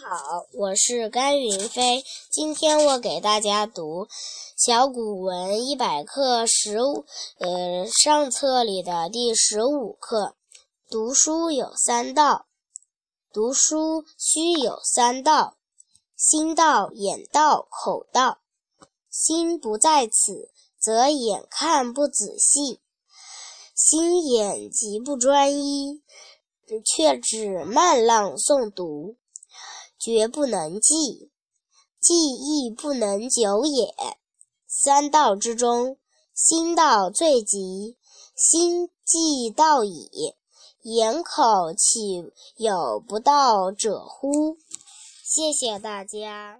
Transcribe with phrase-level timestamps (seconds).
[0.00, 2.04] 好，我是甘云飞。
[2.30, 4.04] 今天我给大家读
[4.56, 7.04] 《小古文一百课》十五，
[7.38, 10.36] 呃，上册里的第十五课。
[10.88, 12.46] 读书有三道，
[13.32, 15.56] 读书须有三道：
[16.16, 18.38] 心道、眼道、口道。
[19.10, 22.78] 心不在此，则眼看不仔细；
[23.74, 26.02] 心眼极不专一，
[26.84, 29.16] 却只慢浪诵读。
[29.98, 31.30] 绝不能记，
[32.00, 33.92] 记亦不能久也。
[34.66, 35.98] 三道之中，
[36.32, 37.96] 心道最急。
[38.36, 40.08] 心既到矣，
[40.82, 44.56] 言口岂有不到者乎？
[45.24, 46.56] 谢谢大家。